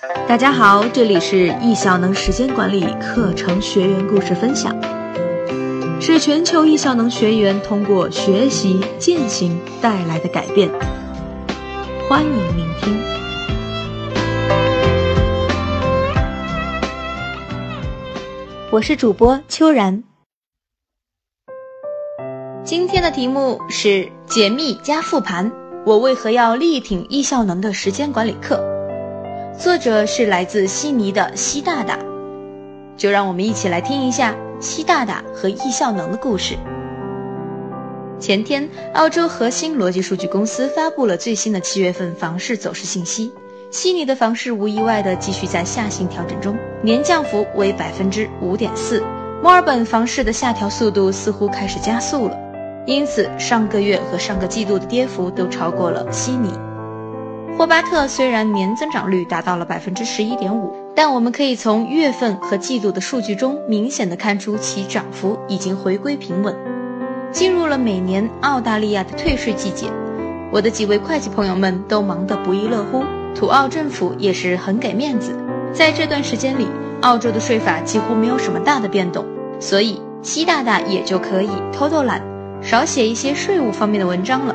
[0.00, 4.72] 大家好，这里是易效能时间管理课程学员故事分享，
[6.00, 10.70] 是全球易效能学员通过学习践行带来的改变。
[12.08, 13.02] 欢迎聆听。
[18.70, 20.04] 我是主播秋然。
[22.62, 25.50] 今天的题目是解密加复盘，
[25.84, 28.77] 我为何要力挺易效能的时间管理课？
[29.58, 31.98] 作者是来自悉尼的西大大，
[32.96, 36.54] 就让我们一起来听一下西大大和易效能的故事。
[38.20, 43.32] 前天，澳洲核心逻辑数据公司发布了最新的七月份房市走势信息，
[43.72, 49.02] 悉尼的房市无意外的继续在下行调整中，年降幅为百分之五点四。
[49.42, 52.38] 墨尔本房市的下调速度似乎开始加速了，
[52.86, 56.52] 因此上个月和上个季度的跌幅都超过了悉尼。
[57.58, 66.54] 霍巴特虽然年增长率达到了百分之十一点五，但我们可以从月份和季度的数据中明显的看出其涨幅已经回归平稳。
[67.32, 69.88] 进入了每年澳大利亚的退税季节，
[70.52, 73.02] 我的几位会计朋友们都忙得不亦乐乎，
[73.34, 75.34] 土澳政府也是很给面子。
[75.72, 76.68] 在这段时间里，
[77.00, 79.26] 澳洲的税法几乎没有什么大的变动，
[79.58, 82.22] 所以西大大也就可以偷偷懒，
[82.62, 84.54] 少写一些税务方面的文章了。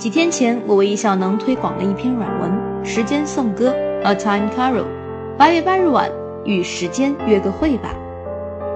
[0.00, 2.50] 几天前，我为易效能推广了一篇软文
[2.84, 3.68] 《时间颂歌》
[4.02, 4.86] （A Time Carol）。
[5.36, 6.10] 八月八日晚，
[6.42, 7.94] 与时间约个会吧，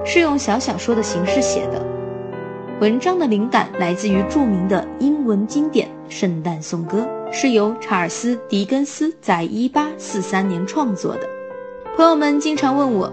[0.05, 1.83] 是用小小说的形式写的。
[2.79, 11.21] 文章的灵感来自于著名的英文经典《圣诞颂歌》，是由查尔斯·狄更斯在一八四三年创作的。
[11.97, 13.11] 朋友们经常问我，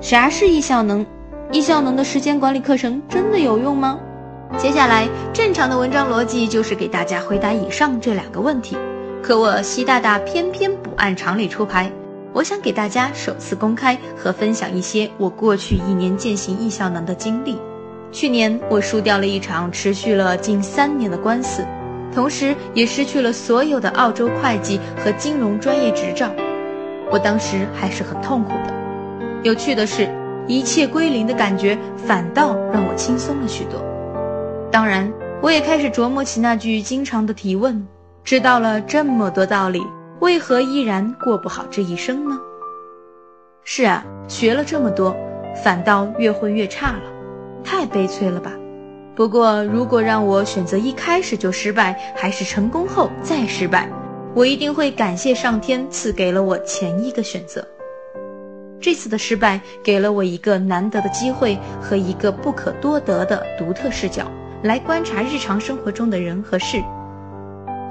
[0.00, 1.06] 啥是易效能？
[1.52, 3.96] 易效能的时间管理课程真的有用吗？
[4.56, 8.76] 接下来，正常的文章逻辑就是给大家回答以上这两个问题。
[9.22, 11.90] 可我西大大偏偏不按常理出牌，
[12.32, 17.58] 我想给大家首次公开和分享一些我过去一年践行易效能的经历。
[18.12, 21.64] 去年我输掉了一场持续了近三年的官司，
[22.14, 26.30] 同时也失去了所有的澳洲会计和金融专业执照。
[27.10, 28.74] 我当时还是很痛苦的。
[29.42, 30.08] 有趣的是，
[30.46, 33.82] 一切归零的感觉反倒让我轻松了许多。
[34.74, 35.08] 当然，
[35.40, 37.86] 我也开始琢磨起那句经常的提问：
[38.24, 39.80] 知道了这么多道理，
[40.18, 42.36] 为何依然过不好这一生呢？
[43.62, 45.14] 是啊，学了这么多，
[45.62, 47.02] 反倒越混越差了，
[47.62, 48.50] 太悲催了吧？
[49.14, 53.88] 不过，如果让我选择一开始就失败，还是成功后再失败，
[54.34, 57.64] 我一定会感谢上天赐给了我前一个选择。
[58.80, 64.28] 这次的失败给了我一个难得的机会和一个不可多得的独特视角。
[64.64, 66.82] 来观察日常生活中的人和事，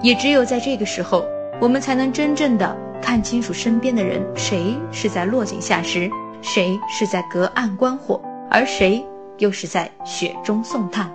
[0.02, 1.24] 也只有在这个时候，
[1.62, 6.10] 我们才能真正的看清楚身边的人，谁是在落井下石，
[6.42, 8.20] 谁是在隔岸观火，
[8.50, 9.06] 而谁
[9.38, 11.14] 又是在雪中送炭。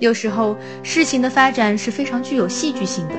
[0.00, 3.14] 有时候，事情的发展是非常具有戏剧性的，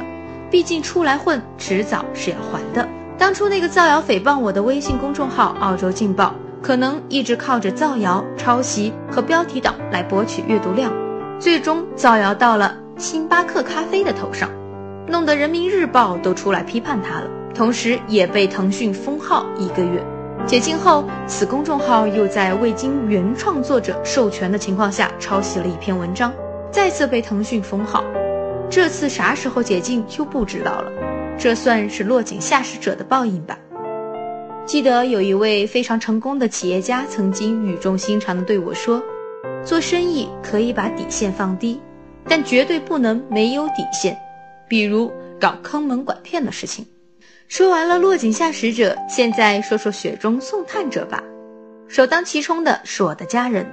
[0.52, 2.86] 毕竟出来混，迟早是要还的。
[3.18, 6.36] 当初那个造谣诽谤我的微信公众号“澳洲劲爆”。
[6.62, 10.92] 可能一直靠着造谣、抄袭和标题党来博取阅读量，
[11.40, 14.50] 最终造谣到了星巴克咖啡的头上，
[15.08, 20.03] 弄得人民日报都出来批判他了，同时也被腾讯封号一个月。
[20.46, 26.34] 解禁后，此公众号又在未经原创作者授权的情况下抄袭了一篇文章，
[26.72, 28.03] 再次被腾讯封号。
[28.70, 30.91] 这次啥时候解禁就不知道了，
[31.38, 33.58] 这算是落井下石者的报应吧。
[34.69, 39.03] 记得有一位非常成功的企业家曾经语重心长地对我说
[39.66, 41.81] ：“做生意可以把底线放低，
[42.25, 44.16] 但绝对不能没有底线，
[44.68, 46.85] 比如搞坑蒙拐骗的事情。”
[47.50, 51.24] 说完了落井下石者，现在说说雪中送炭者吧。
[51.88, 53.66] 首当其冲的是我的家人，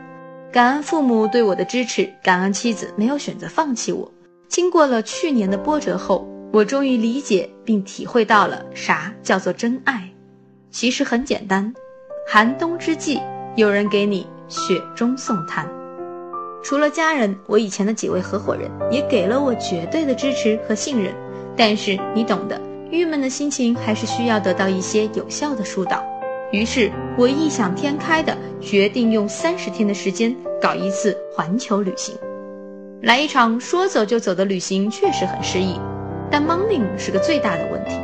[0.50, 4.10] 感恩父母对我的支持，感恩妻子没有选择放弃我。
[4.48, 10.10] 经过了去年的波折后，我终于理解并体会到了啥叫做真爱。
[10.78, 11.72] 其实很简单，
[12.28, 13.18] 寒冬之际，
[13.54, 15.66] 有人给你雪中送炭。
[16.62, 21.14] 除了家人，我以前的几位合伙人也给了我绝对的支持和信任。
[21.56, 26.04] 但是你懂的，郁闷的心情还是需要得到一些有效的疏导。
[26.52, 32.14] 于是我异想天开的决定用三十天的时间搞一次环球旅行，
[33.00, 35.80] 来一场说走就走的旅行确实很诗意，
[36.30, 37.96] 但 money 是个最大的问题。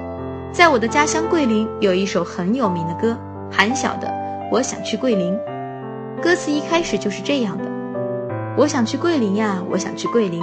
[0.52, 3.16] 在我的家乡桂林，有一首很有名的歌，
[3.50, 4.06] 韩晓的
[4.50, 5.32] 《我想去桂林》。
[6.22, 7.64] 歌词一开始就是这样的：
[8.54, 10.42] 我想去桂林呀，我想去桂林，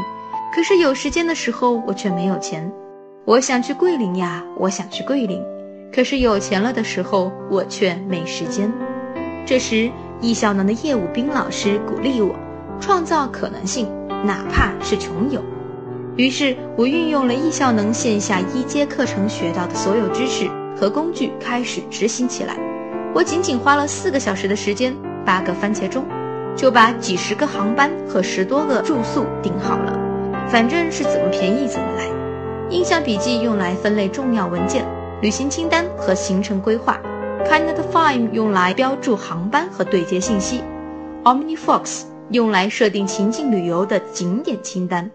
[0.52, 2.70] 可是有时间的时候我却没有钱。
[3.24, 5.44] 我想去桂林呀，我想去桂林，
[5.94, 8.74] 可是有钱了的时候，我却没时间。
[9.46, 9.92] 这时，
[10.22, 12.36] 易效能的业务兵老师鼓励我，
[12.82, 13.88] 创造可能性，
[14.26, 15.40] 哪怕是穷游。
[16.20, 22.58] 于是我运用了易效能线下一阶课程学到的所有知识和工具，开始执行起来。
[23.16, 24.94] 我仅仅花了四个小时的时间，
[25.26, 26.04] 八个番茄钟，
[26.58, 29.98] 就把几十个航班和十多个住宿订好了。
[30.50, 32.04] 反正是怎么便宜怎么来。
[32.70, 34.86] 印象笔记用来分类重要文件。
[35.22, 37.00] 旅行清单和行程规划
[37.46, 40.62] ，Kinetfile 用来标注航班和对接信息
[41.24, 45.10] ，OmniFox 用来设定情境旅游的景点清单。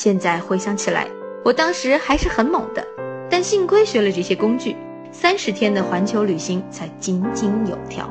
[0.00, 1.08] 现在回想起来，
[1.44, 2.86] 我当时还是很猛的，
[3.28, 4.76] 但幸亏学了这些工具，
[5.10, 8.08] 三十天的环球旅行才井井有条。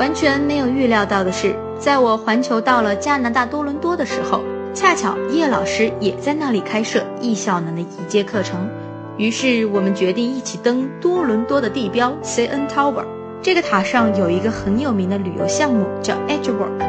[0.00, 4.40] 完全没有预料到的是，在我环球到了加拿大多伦多的时候，
[4.74, 8.68] 恰巧叶老师也在那里开设易效能的一阶课程。
[9.16, 13.04] 于是我们决定一起登多伦多的地标 CN Tower。
[13.40, 16.80] 这个塔上有一个很有名的旅游项目，叫 Edgework，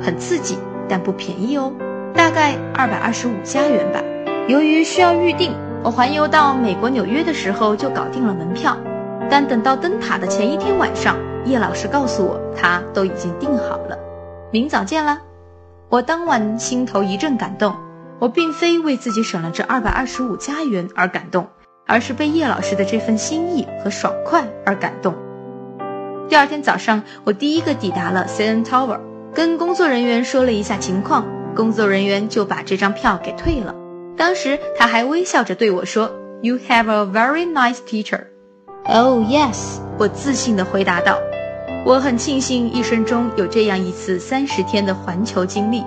[0.00, 0.56] 很刺激，
[0.88, 1.72] 但不便宜哦，
[2.14, 4.00] 大概二百二十五加元吧。
[4.48, 5.52] 由于需要预定，
[5.82, 8.76] 我环游到美国纽约的时候就搞定了门票。
[9.28, 13.98] 但等到登塔的前一天晚上，叶老师告诉我，他都已经订好了，
[14.50, 15.18] 明早见了。
[15.88, 17.74] 我当晚心头一阵感动。
[18.20, 21.46] 我并非为自己省了这二百二十五加元而感动，
[21.84, 25.12] 而是被叶老师的这份心意和爽快而感动。
[26.28, 29.00] 第二天早上，我第一个抵达了 CN Tower，
[29.34, 33.74] 跟工作人员说了一下情况，工作人员就把这张票给退了。
[34.16, 36.10] 当时他还微笑着对我说
[36.42, 38.20] ：“You have a very nice teacher。”
[38.86, 41.18] Oh yes，我自信地回答道
[41.86, 45.82] ：“我很庆幸一生中有这样一次三十天的环球经历。”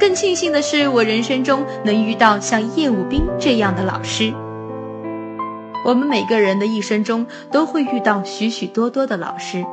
[0.00, 4.32] 更庆幸的是，我人生中能遇到像叶武斌这样的老师。
[5.84, 9.64] 我们每个人的一生中都会遇到许许多多的老师，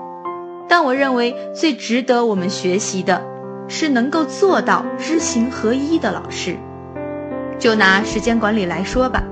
[0.68, 3.24] 但我认为最值得我们学习的，
[3.70, 6.58] 是能够做到知行合一的老师。
[7.58, 9.24] 就拿时间管理来说吧，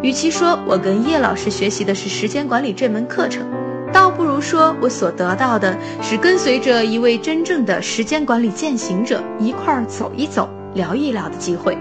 [0.00, 3.46] 与其说我跟叶老师学习的是时间管理这门课程，
[3.92, 11.76] 倒不如说我所得到的是跟随着一位真正的时间管理践行者一块儿走一走、聊一聊的机会。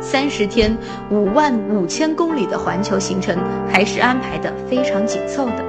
[0.00, 0.76] 三十天、
[1.10, 3.36] 五万五千公里的环球行程
[3.68, 5.64] 还是安排的非常紧凑的，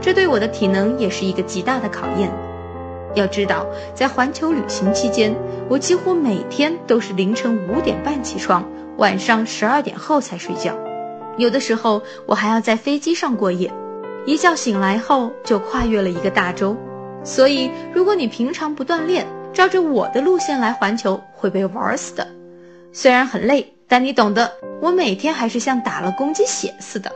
[0.00, 2.30] 这对我的体能也是一个极大的考验。
[3.14, 5.34] 要知道，在环球旅行期间，
[5.68, 8.64] 我几乎每天都是凌晨五点半起床，
[8.96, 10.76] 晚上十二点后才睡觉，
[11.36, 13.72] 有的时候我还要在飞机上过夜。
[14.24, 16.76] 一觉醒来后就跨越了一个大洲，
[17.24, 22.26] 所以如果你平常不锻炼，照着我的路线来环球会被玩死的。
[22.92, 27.10] 虽然很累，但你懂得，我每天还是像打了公鸡血似的。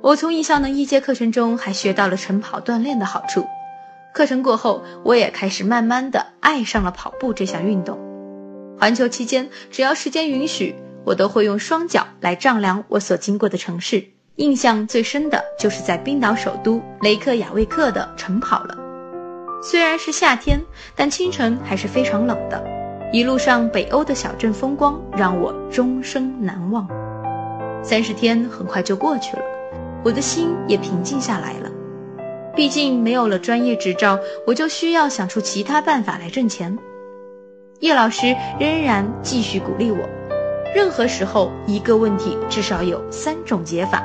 [0.00, 3.44] 我从易效能一阶课程中还学到了晨跑锻炼的好处。
[4.18, 7.96] 课程过后，我也开始慢慢的爱上了跑步这项运动。
[8.76, 10.74] 环球期间，只要时间允许，
[11.04, 14.04] 我都会用双脚来丈量我所经过的城市。
[14.34, 18.76] 印象最深的就是在冰岛首都雷克雅未克的晨跑了。
[19.62, 20.60] 虽然是夏天，
[20.96, 22.60] 但清晨还是非常冷的。
[23.12, 26.88] 一路上北欧的小镇风光让我终生难忘。
[27.84, 29.42] 三十天很快就过去了，
[30.04, 31.67] 我的心也平静下来了。
[32.58, 36.76] 毕竟没有了专业执照，我就需要想出其他办法来挣钱。
[37.78, 39.98] 叶老师仍然继续鼓励我，
[40.74, 44.02] 任何时候一个问题至少有三种解法。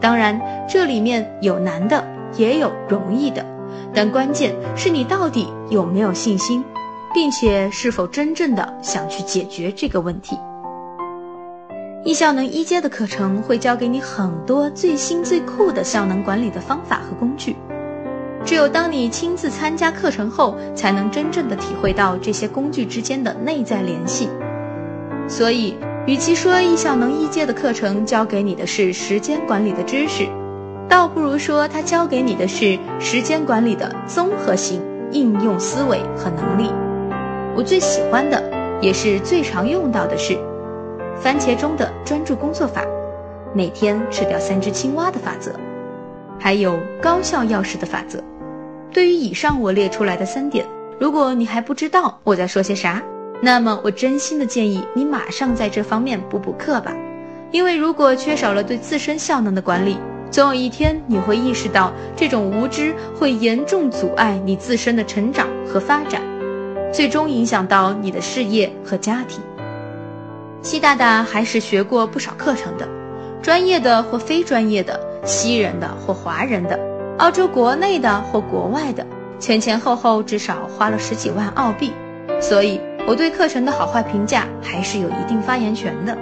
[0.00, 3.44] 当然，这里面有难的，也有容易的，
[3.92, 6.64] 但关键是你到底有没有信心，
[7.12, 10.38] 并且是否真正的想去解决这个问题。
[12.04, 17.56] 易效能一阶的课程会教给你很多最新最酷的效能管理的方法和工具，
[18.44, 24.28] 只有当你亲自参加课程后，才能真正的体会到这些工具之间的内在联系。
[25.26, 25.74] 所以。
[26.06, 30.28] 与其说易效能一阶的课程教给你的是时间管理的知识，
[30.86, 34.82] 倒不如说它教给你的是时间管理的综合性
[35.12, 36.70] 应用思维和能力。
[37.56, 38.38] 我最喜欢的，
[38.82, 40.36] 也是最常用到的是
[41.20, 42.84] 番茄钟的专注工作法，
[43.54, 45.52] 每天吃掉三只青蛙的法则，
[46.38, 48.22] 还有高效钥匙的法则。
[48.92, 50.66] 对于以上我列出来的三点，
[51.00, 53.02] 如果你还不知道我在说些啥。
[53.42, 56.94] 那么，我真心的建议你马上在这方面补补课吧，
[57.50, 59.98] 因为如果缺少了对自身效能的管理，
[60.30, 66.22] 总有一天你会意识到这种无知会严重阻碍你自身的成长和发展，
[66.92, 69.40] 最终影响到你的事业和家庭。
[70.64, 72.88] 西大大还是学过不少课程的，
[73.42, 76.80] 专业的或非专业的，西人的或华人的，
[77.18, 79.06] 澳洲国内的或国外的，
[79.38, 81.92] 前前后后至少花了十几万澳币，
[82.40, 86.16] 所以我对课程的好坏评价还是有一定发言权的。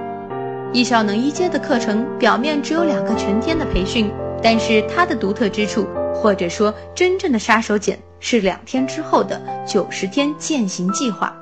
[0.72, 4.10] 艺效能一阶的课程表面只有两个全天的培训，
[4.42, 11.32] 但是它的独特之处，或者说真正的杀手锏，是两天之后的九十天践行计划。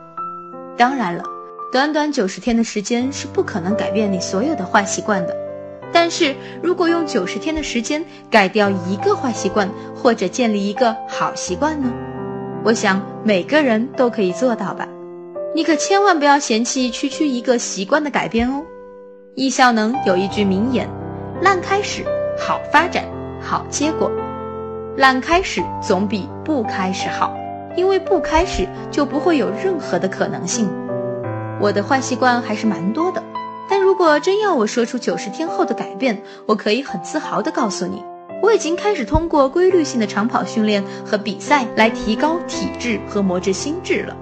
[0.76, 1.22] 当然了，
[1.72, 5.36] 短短九十天的时间是不可能改变你所有的坏习惯的。
[5.92, 11.88] 但是如果用九十天的时间改掉一个坏习惯，或者建立一个好习惯呢？
[12.64, 14.88] 我想每个人都可以做到吧。
[15.54, 18.62] 你可千万不要嫌弃区区一个习惯的改变哦。
[19.36, 20.88] 易效能有一句名言
[21.40, 22.04] ：“烂开始，
[22.36, 23.04] 好发展，
[23.40, 24.10] 好结果。
[24.96, 27.32] 烂开始总比不开始好，
[27.76, 30.68] 因为不开始就不会有任何的可能性。”
[31.60, 33.22] 我的坏习惯还是蛮多的。
[33.68, 38.02] 但如果真要我说出九十天后的改变，我可以很自豪地告诉你，
[38.42, 44.16] 我已经开始通过规律性的长跑训练和比赛来提高体质和磨制心智了。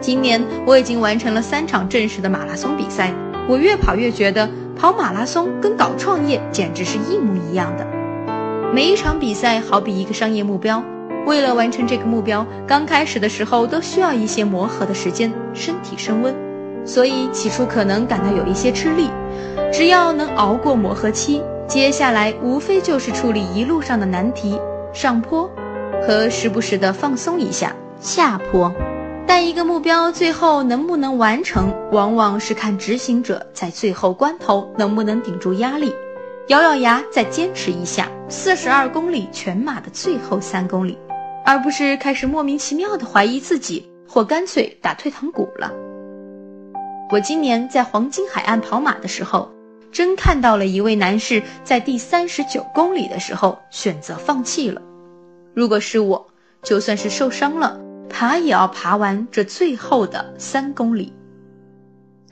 [0.00, 3.12] 今年我已经完成了三场正式的马拉松比赛，
[3.48, 7.86] 我越跑越觉得跑马拉松跟搞创业简直是一模一样的。
[8.72, 10.80] 每一场比赛好比一个商业目标，
[11.26, 16.45] 为了完成这个目标，刚开始的时候都需要一些磨合的时间，身体升温。
[16.86, 19.10] 所以起初可能感到有一些吃力，
[19.72, 24.58] 只要能熬过磨合期，接下来无非就是处理一路上的难题、
[24.92, 25.50] 上坡，
[26.06, 28.72] 和时不时的放松一下下坡。
[29.26, 35.92] 但一个目标最后能不能完成，往往是看执行者在最后关头能不能顶住压力，
[36.46, 40.96] 咬咬牙再坚持一下四十二公里全马的最后三公里，
[41.44, 45.72] 而不是开始莫名其妙的怀疑自己，或干脆打退堂鼓了。
[47.08, 49.48] 我今年在黄金海岸跑马的时候，
[49.92, 54.82] 真看到了一位男士在第三十九公里的时候选择放弃了。
[55.54, 56.26] 如果是我，
[56.64, 57.78] 就算是受伤了，
[58.10, 61.12] 爬也要爬完这最后的三公里。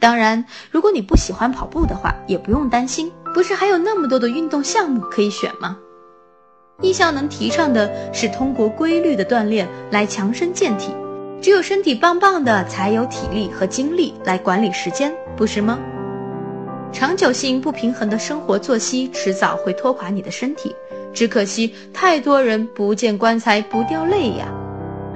[0.00, 5.78] 当然，如果你不喜欢跑步的话，也不用担心，不是还有那么多的运动项目可以选吗？
[6.82, 10.90] 艺校能提倡的是通过规律的锻炼来强身健体。
[11.44, 15.78] 只有身体棒棒的，才有体力和精力来管理时间，不是吗？
[16.90, 20.74] 长久性不平衡的生活作息，迟早会拖垮你的身体。
[21.12, 24.46] 只可惜，太多人不见棺材不掉泪呀。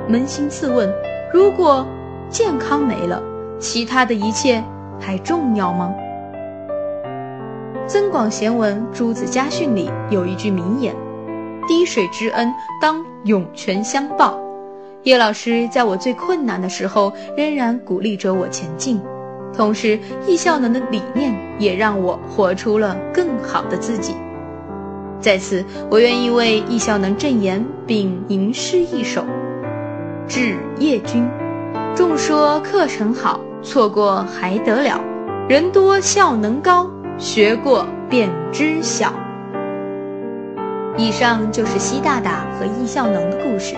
[0.06, 0.92] 扪心自问，
[1.32, 1.86] 如果
[2.28, 3.22] 健康没了，
[3.58, 4.62] 其他的一切
[5.00, 5.94] 还重要吗？
[7.86, 10.94] 《增广贤文·朱子家训》里有一句名言
[11.66, 14.38] ：“滴水之恩，当涌泉相报。”
[15.08, 19.00] 叶老师在我最困难的时候，仍然鼓励着我前进，
[19.56, 24.14] 同时易效能的理念也让我活出了更好的自己。
[25.18, 29.24] 在此，我愿意为易效能证言，并吟诗一首，
[30.26, 31.26] 致叶君。
[31.96, 35.00] 众说课程好，错过还得了？
[35.48, 36.86] 人多效能高，
[37.16, 39.14] 学过便知晓。
[40.98, 43.74] 以上就是西大大和易效能的故事。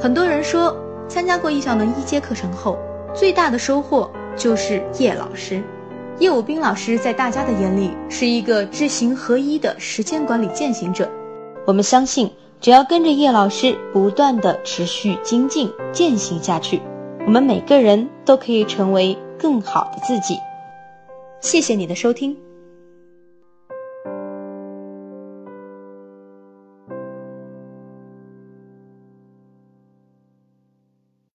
[0.00, 0.76] 很多人说，
[1.08, 2.78] 参加过易效能一阶课程后，
[3.12, 5.60] 最大的收获就是叶老师。
[6.20, 11.08] 叶武斌老师在大家的眼里是一个知行合一的时间管理践行者。
[11.66, 16.80] 我们相信，只要跟着叶老师不断的持续精进践行下去，
[17.26, 20.38] 我们每个人都可以成为更好的自己。
[21.40, 22.36] 谢谢你的收听。